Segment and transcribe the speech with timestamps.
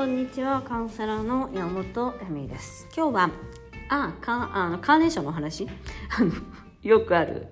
[0.00, 2.88] こんにちはカウンセラーの山本恵美です。
[2.96, 3.30] 今日は
[3.90, 5.68] あかあのカーネーションの話？
[6.82, 7.48] よくある。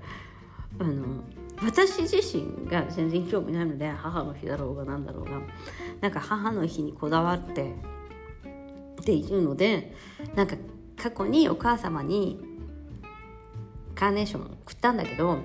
[0.79, 1.25] あの
[1.63, 5.43] 私自身が全然興味ないので母の日だろうが何だろうが
[6.01, 7.75] なんか母の日にこだわって
[9.03, 9.95] っていうので
[10.35, 10.57] なんか
[10.97, 12.43] 過去にお母様に
[13.95, 15.37] カーネーションを送ったんだけど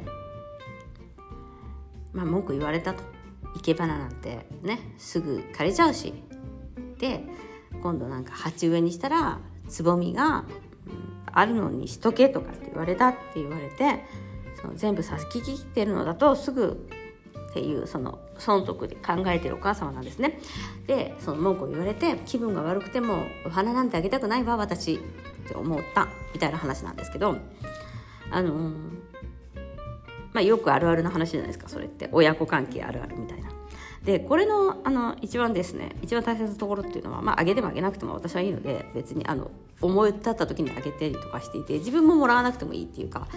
[2.13, 3.03] まあ文句言われたと。
[3.55, 6.13] 生け花なんてねすぐ枯れちゃうし。
[7.03, 7.21] で
[7.81, 10.45] 今度なんか鉢植えにしたらつぼみが、
[11.35, 14.05] あるのにしとけとかって言われたって言われて
[14.61, 16.87] その全部咲ききってるのだとすぐ
[17.49, 20.39] っていうその損得で考えてるお母様なんですね。
[20.85, 24.99] でその文句を言われて気分が悪くてもお花なんてあげたくないわ私っ
[25.47, 27.35] て思ったみたいな話なんですけど
[28.29, 28.73] あのー、
[30.33, 32.09] まあよくあるあるな話じゃないですかそれって。
[32.11, 33.52] 親子関係あるあるみたいな。
[34.03, 39.49] でこれのあの一番ですね一番大切なところっていうのは、まあ、あげてもあげなくても私はいいので別にあの
[39.81, 43.27] 思い立った時にあげたりとかしていて自分ももらわなくてもいいっていうか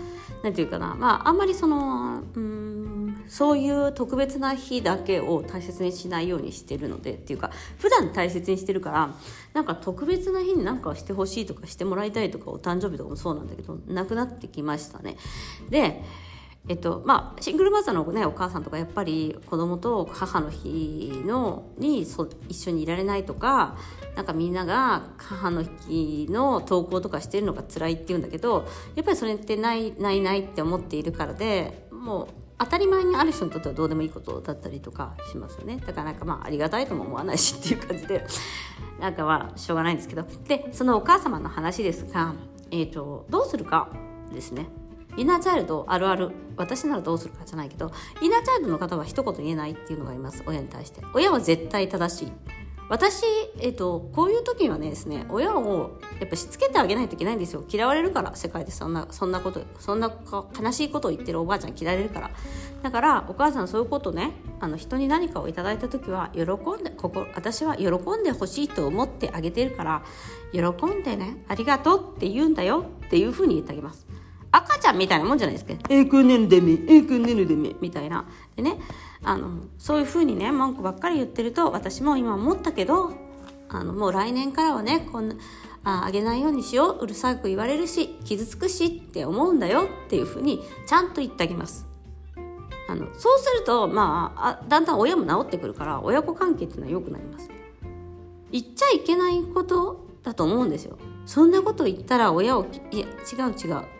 [0.42, 9.14] 何ていうかなまああんまりそのうんそういう特別な日だけを大切にしないようにしてるのでっていうか普段大切にしてるから
[9.52, 15.16] なんか特別な日に何かしてほしいとかしてもらいたいとかお誕生日とかもそうなんだけどなくなってきましたね。
[15.70, 16.02] で
[16.68, 23.76] えっとまあ、シングルマザーの、ね、お母さんとかやっぱり子供と母の日のにそ一緒にいられないとか
[24.16, 35.76] なんかみんなが母の日の投稿とかしてるのが辛いって言うんだけどやっぱりそれってないないないって思っているからでもう当たり前にある人にとってはどうでもいいことだったりとかしますよね。
[35.86, 38.26] だからなんかまあありがたいとも思わないしっていう感じで
[38.98, 40.24] なんかはしょうがないんですけど。
[40.48, 42.34] でそのお母様の話ですが、
[42.70, 43.90] えーとどうするか
[44.32, 44.68] ですね。
[45.16, 46.30] イナーチャイルドあるある。
[46.56, 50.42] 私ならどうするかじゃないけどイナーチャイルドの方は一言言えないっていうのがあります。
[50.46, 51.02] 親に対して。
[51.14, 52.32] 親は絶対正しい。
[52.88, 53.24] 私、
[53.58, 57.64] えっと、こういう時にはねですね親をやっぱしつけてあげないといけないんですよ。
[57.68, 58.70] 嫌われるから世界で。
[58.70, 60.12] そんなそんなことそんな
[60.58, 62.30] 悲しいことを言ってるおばあちゃん嫌われるから。
[62.82, 70.04] だからお母さんそういうことねあの人に何かをいただいた時は喜んでここ私は喜んでほしいと思ってあげてるから
[70.52, 74.06] 喜んでねありがとうって言うんだよっていうふうに言ってあげます。
[74.52, 75.74] 赤ちゃんみたいなもんじゃないですか。
[75.90, 78.24] えー、くねるでめ、えー、くねるでめ、みたいな。
[78.56, 78.78] でね、
[79.22, 83.12] あの、そういうふうにね、文句ばっかり言ってると、私も今思ったけど、
[83.68, 85.34] あの、もう来年からはね、こんな、
[85.84, 91.86] ああげないようにしよう、うるさく言われるし、傷つくしって思うんだよっていうふうに、ちゃんと言ってあげます。
[92.88, 97.50] あの、そうすると、まあ、あだんだん親も治ってくるから、親子関係っていうのは良くなります。
[98.52, 100.98] 言っちゃいけないことだと思うんですよ。
[101.24, 103.95] そんなこと言ったら親を、いや、違う違う。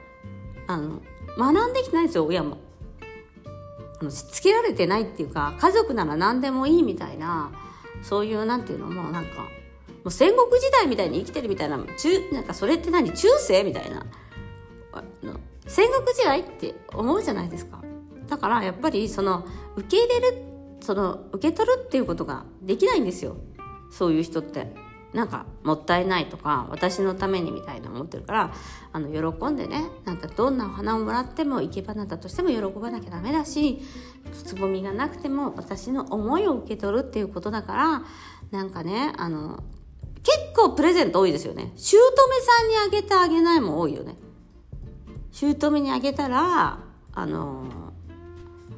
[0.67, 1.01] あの
[1.39, 2.59] 学んできてないですよ親も。
[4.01, 7.51] あのしつけられてないっていうか家族なら何でもいいみたいな
[8.03, 9.49] そういうなんていうのもなんかも
[10.05, 14.05] う戦国時代みたいに生きてるみたいな中なんかそれって何中世みたいな
[15.67, 17.83] 戦国時代って思うじゃないですか
[18.29, 19.47] だからやっぱりその
[19.77, 20.43] 受け入れる
[20.81, 23.37] その受け取るっていうことができないんですよ
[23.91, 24.86] そういう人って。
[25.17, 28.53] なんかもったいないとか私のためにみたいな思ってるから
[28.93, 33.81] あの喜んでねなんかどんなお花をもらっても生け花だとしても喜ばなきゃダメだし
[34.45, 38.03] つぼみがなくても私の思いを受け取るっていうことだから
[38.51, 39.65] なんかねあの
[40.23, 41.73] 結構プレゼント多いですよね。
[41.77, 41.97] 姑
[42.43, 44.17] さんにあげてあげないも多いよね。
[45.31, 46.81] 姑にあげたら
[47.15, 47.65] あの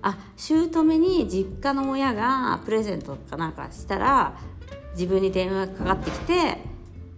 [0.02, 4.36] あ姑に実家の親がプレゼントかなんかしたら
[4.98, 6.58] 自分に電話がかかってきて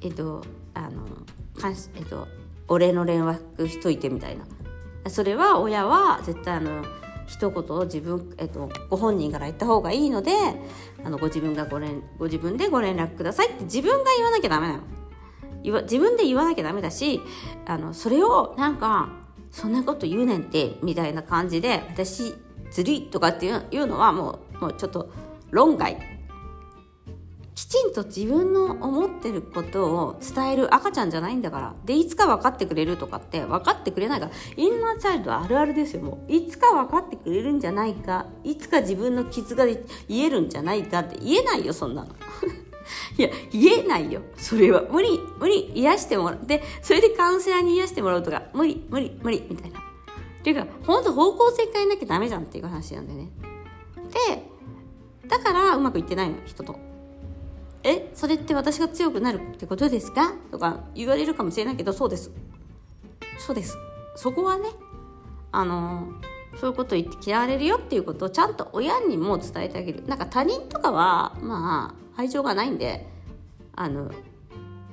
[0.03, 1.07] えっとあの
[1.97, 2.29] えっと
[2.69, 4.45] お礼の連絡しといてみたいな。
[5.09, 6.85] それは親は絶対あの
[7.27, 10.33] 一言を自分、えっと、ご本人から言った方がいいので
[11.03, 14.83] あのご自分がご連ご自分でご連絡くださいって自分が言わなきゃダメなの。
[15.63, 17.21] 言わ自分で言わなきゃダメだし
[17.67, 19.11] あのそれをなんか
[19.51, 22.35] そんなこと言うねんってみたいな感じで私
[22.71, 25.11] ずるいとかっていうのはもうもうちょっと
[25.51, 26.20] 論外。
[27.61, 31.75] きちんと自分の思ってることを伝える赤ちゃんじゃないんだから。
[31.85, 36.33] で、いつか分かってくれるとかって分かってくれないから、インナーチャイルドあるあるですよ、もう。
[36.33, 39.77] いつか分かってくれるんじゃないか、いつか自分の傷が言
[40.09, 42.09] えるんじゃないかって言えないよ、そんなの。
[43.19, 44.23] いや、言えないよ。
[44.39, 44.85] それは。
[44.91, 49.81] 無理、無理、癒してもらって、それでカウンセラーに癒してもらうとか、無理、無理、無理、みたいな。
[49.81, 49.83] っ
[50.43, 53.31] ていうか、ほんと方向性変えなきゃダメじゃんっていう話なんだよね。
[54.31, 56.90] で、だからうまくいってないの、人と。
[57.83, 60.35] えそれって私が強くなるってことですか？
[60.51, 62.31] とか言われるかもしれないけどそうです。
[63.39, 63.77] そうです。
[64.17, 64.69] そこはね
[65.53, 66.09] あの
[66.61, 70.05] そういうこと言って嫌われるよっていうことをちゃんと親にも伝えてあげる。
[70.07, 73.07] なんか他人とかはまあ愛情がないんで
[73.75, 74.11] あの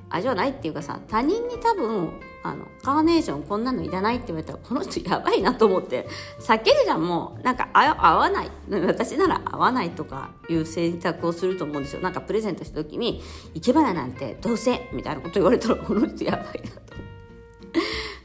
[0.08, 2.12] 味はないっていうかさ他人に多分
[2.42, 6.06] あのカーネーションこんなのいらないって言われたらこの人やばいなと思って
[6.40, 7.42] 避けるじゃんもう。
[7.42, 8.50] なんか合わない。
[8.86, 12.02] 私なら合わないとかいう選択をすると思うんですよ。
[12.02, 13.22] なんかプレゼントした時に
[13.54, 16.88] 「生け花なんてどうせ」みたいなこと言われたらこの人やばいなと。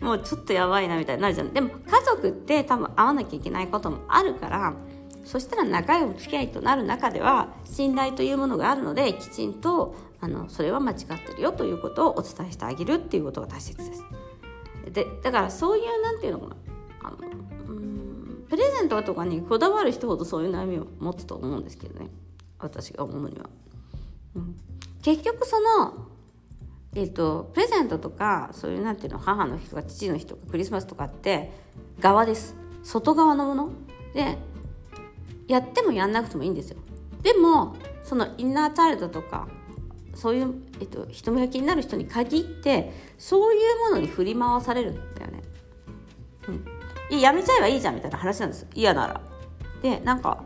[0.05, 1.53] もうちょっとやばいなみたいになるじゃん。
[1.53, 4.73] でも家族って多分会わなきゃいけないこともあるから
[5.23, 14.05] そしたら仲良いお付き合いとなる中では信頼というものがあるのできちんとあのそれは間違ってるよということをお伝えしてあげるっていうことが大切です。
[14.89, 16.55] でだからそういうなんていうのかな。
[17.03, 17.17] あの
[17.67, 22.09] うんプレゼントとかにこだわる人ほどそういう悩みを持つと思うんですけどね。
[22.57, 23.49] 私が思うには。
[24.35, 24.55] うん、
[25.01, 26.07] 結局その
[26.95, 31.51] えーと、プレゼントとかそういうなんていうの母の日とか父の日とかクリスマスとかって
[31.99, 32.55] 側です。
[32.83, 33.71] 外側のもの。
[34.13, 34.37] で
[35.49, 36.77] やってもやんなくてもいいんですよ。
[37.23, 39.49] でもそのインナーチャイルドとか
[40.15, 45.41] そういう、えっと、人目が気になる人に限ってそういうものに振り回されるんだよね、
[47.09, 48.67] うん、やめちゃえばいいじゃんみたいな話なんです。
[48.73, 49.21] 嫌なら。
[49.81, 50.43] でなんか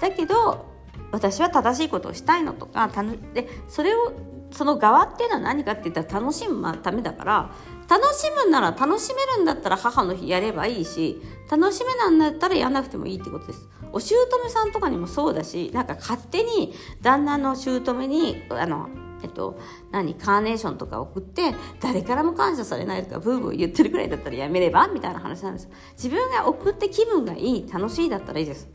[0.00, 0.66] だけど
[1.12, 2.90] 私は正しいことをしたいのとか
[3.32, 4.12] でそれを
[4.50, 7.50] その側っていうのは何かって言ったら楽しむためだから
[7.88, 13.68] 楽しむなら楽しめるんだったら母の日やればいいし楽しめなんだったらやんなくてもいいってことです。
[13.92, 14.16] お姑
[14.50, 18.88] さんとかにもそうだしなんか勝手に旦那の姑にあの
[19.20, 19.58] えっと、
[19.90, 24.86] 何カーネーションとか送って誰からも感謝されないとかブーブー言ってるくらいだったらやめれば？
[24.86, 25.68] みたいな話なんです。
[25.96, 28.68] 自分が送って気分がいい楽しいだったらいいです。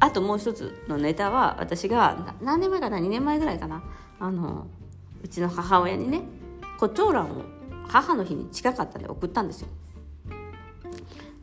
[0.00, 3.82] あともう一つのネタは私が何年前かな？2年前ぐらいかな？
[4.18, 4.66] あの
[5.22, 6.22] うちの母親にね
[6.78, 7.44] 胡蝶蘭を
[7.86, 9.68] 母の日に近かったんで送ったんですよ。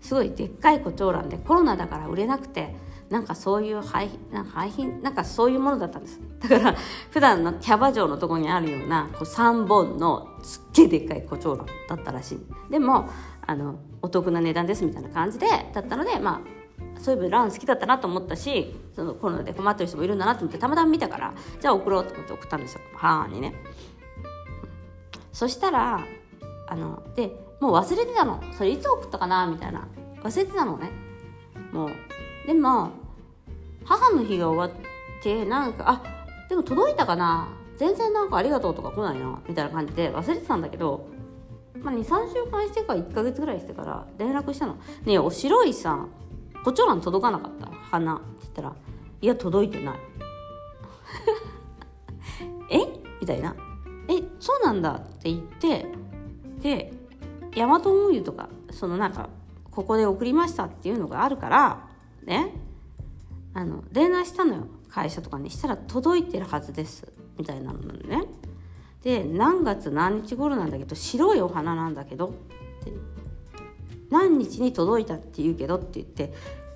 [0.01, 2.74] すごいでっかい胡蝶蘭でコロナだから売れなくて
[3.09, 6.19] なんかそういう廃なんか廃品なんかそういうものだったんです。
[6.39, 6.75] だから
[7.12, 12.39] 普段のキャバ嬢のとこにあるようなこう3本のすっげえでっかい胡蝶蘭だったらしい。
[12.71, 13.10] でも
[13.45, 16.56] あのお得な値段ですみたいな感じでだったのでまあ
[17.00, 22.82] そういえばラン好きだったなと思ったしそのコロナで困ってる人もいるんだなと思ってたまたま見たからじゃあ送ろうと思って送ったんですよ。
[22.96, 23.54] 母にね。
[25.32, 26.04] そしたら
[26.68, 28.42] あのでもう忘れてたの。
[28.54, 29.88] それいつ送ったかなみたいな。
[30.24, 30.92] 忘れてたのね。
[31.72, 31.92] もう
[32.46, 32.92] でも
[33.86, 37.50] 母の日が終わってなんかあでも届いたかな。
[37.78, 39.40] 全然なんかありがとうとか来ないな。
[39.48, 41.08] みたいな感じで忘れてたんだけど、
[41.82, 46.08] まあ、23週間してから1ヶ月ぐらいしてから連絡したの「ねえお白いさ
[46.68, 48.75] 胡蝶蘭届かなかった花って言ったら
[49.22, 50.00] 「いや届いてない」
[52.69, 52.80] え？
[53.22, 53.56] みたいな
[54.10, 54.22] 「え？
[54.38, 55.86] そうなんだ」って言って
[56.60, 56.94] で
[57.56, 59.30] ヤマト運輸とかそのなんか
[59.72, 61.88] ここで送りましたっていうのがあるから
[62.25, 62.54] ね。
[63.54, 64.68] あの電話したのよ。
[64.90, 68.25] 会社とかにしたら届いてるはずですみたいなのね。
[69.04, 72.31] で何月何日頃なんだけど白いお花なんだけどっ
[72.84, 72.92] て
[74.09, 76.33] 何日に届いたって言うけどって言って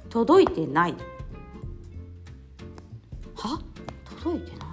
[0.09, 0.95] 届いてない。
[3.35, 3.61] は？
[4.23, 4.69] 届いてない。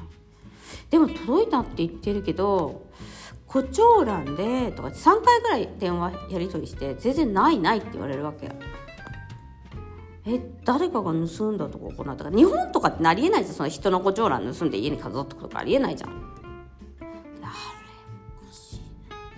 [0.91, 2.87] でも届いたって言ってるけど
[3.47, 8.51] 胡蝶蘭でとか3回ぐらい電話やり取りして全然ないないって言われるわけ。
[10.27, 12.31] え誰かが盗んだとか行ったか。
[12.31, 13.55] 日本とかってなりえないじゃん。
[13.55, 16.11] その人の胡蝶蘭盗んで家に飾っとくとかありえないじゃん。
[16.11, 16.19] あれ
[18.43, 18.81] おかしい。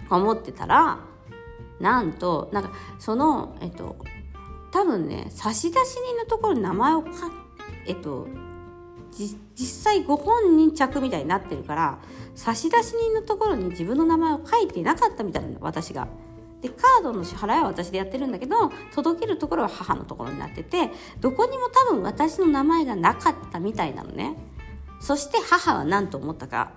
[0.02, 0.99] とか思ってたら
[1.80, 3.96] なんとなんかそのえっと
[4.70, 7.08] 多分ね差出人のところに名前を書
[7.87, 8.28] えっと
[9.12, 11.99] 実際ご本人着みたいになってるから
[12.34, 16.08] 差出人のところに自分の名前を書いてなかったみたいなの私が。
[16.60, 24.34] でカードの支払いは私でやってるんだけど届けるところは母のところになっててどこにも多分私の名前がなかったみたいなのね
[25.00, 26.72] そして母は何と思ったか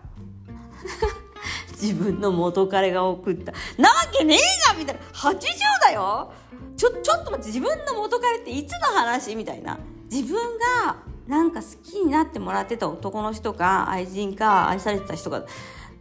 [1.83, 5.01] 自分の元彼が送ったなわけねえじゃんみたいな。
[5.11, 5.37] 80
[5.81, 6.31] だよ。
[6.77, 9.35] ちょちょっと待って自分の元彼っていつの話？
[9.35, 9.77] みたいな。
[10.09, 10.39] 自分
[10.85, 10.95] が
[11.27, 15.45] なんか好きになってもらってた男の人か愛人か愛されてた人が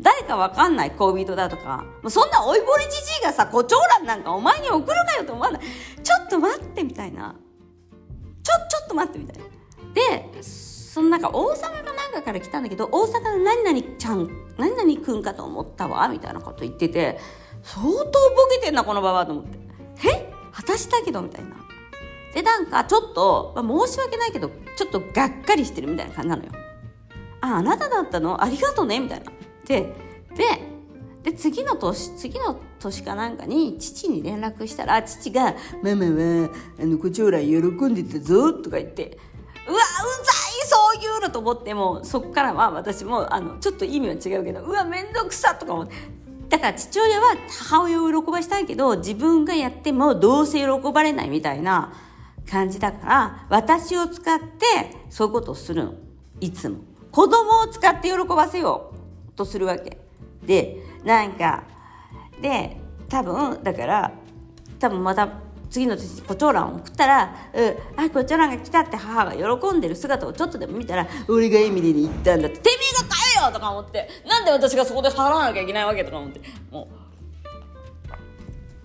[0.01, 0.93] 誰かわかんない？
[0.93, 1.85] 恋人だとか。
[2.03, 5.63] もうそんな老いぼれじじいがさ胡蝶蘭なんかお前に送るかよと思わない？
[6.03, 7.35] ちょっと待ってみたいな。
[8.45, 9.45] ちょちょっと待ってみたいな。
[9.95, 10.43] で
[10.93, 17.19] そのなんか大阪かなんかから来たんだけど大阪の何々ちゃん何々くんかと思ったわみたいなこと言ってて
[17.63, 18.05] 相当ボ
[18.51, 19.59] ケてんなこのババアと思って。
[20.07, 20.31] え？
[20.53, 21.57] 果たしたけどみたいな。
[22.35, 26.51] でなんかちょっと、まあ、申し訳ないけどちょっとがっかりしてるみたいな感じなのよ。
[27.41, 28.45] ああなただったの？
[28.45, 29.33] ありがとうねみたいな。
[29.67, 29.95] で
[30.37, 30.45] で
[31.23, 39.17] で次の年次の年かなんかに父に連絡したら父が「ママはあの胡蝶蘭喜んでたぞ」とか言って
[40.73, 45.93] 「そういうのと思ってもそこからは私もあのちょっと意味は違うけどうわ面倒くさとか思って。
[46.49, 51.95] だから父親は母親を喜ばしたいけど自分がやってもどうせ喜ばれないみたいな
[52.51, 55.95] 感じだから私を使ってそういうことをするの。
[56.41, 56.79] いつも。
[57.11, 59.99] 子供を使って喜ばせようとするわけ。
[60.47, 61.65] でなんか
[62.41, 64.13] で多分だから
[64.79, 65.29] 多分また
[65.73, 74.07] 次の年コチョウランを送ったら「うん、あコチョウランが来た」って母が喜んでる姿をちょっとでも見たら「俺がエミリーに行ったんだ」って「てめえが買えよ!」とか思って。
[74.29, 76.41] なんで私がそこで払わなきゃいけないわけとか思って。
[76.71, 76.89] も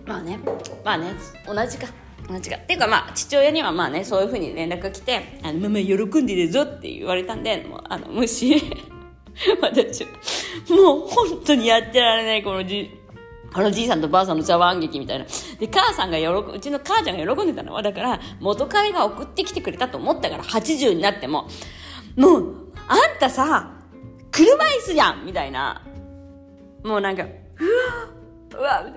[0.05, 0.09] う。
[0.09, 0.39] まあね。
[0.85, 1.13] まあね。
[1.45, 1.87] 同じか。
[2.29, 2.55] 同じか。
[2.55, 8.61] っていうかまあ父親にはまあねそういうふうに連絡が来て「あのママ喜んでるぞ」って言われたんでもうあの無視。
[9.61, 10.03] 私
[10.69, 12.96] もう本当にやってられないこのじ
[13.53, 15.25] このじいさんとばあさんの茶碗劇みたいな。
[15.59, 16.25] で、母さんが喜
[16.55, 21.47] うちの母ちゃんが喜んでたのは、だから、元彼が送ってきてくれたと思ったから、80になっても、
[22.15, 22.55] もう、
[22.87, 23.71] あんたさ、
[24.31, 25.81] 車椅子やんみたいな。
[26.83, 28.91] もうなんか、うわうわ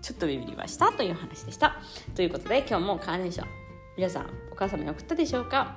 [0.00, 1.76] ちょっとビビりましたという話でした。
[2.14, 3.48] ということで、今日もカーネーション、
[3.96, 5.76] 皆さん、お母様に送ったでしょうか？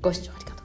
[0.00, 0.57] ご視聴ありがとう